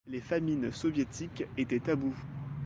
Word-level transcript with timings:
Les 0.07 0.19
famines 0.19 0.71
soviétiques 0.71 1.43
étaient 1.57 1.79
tabous. 1.79 2.15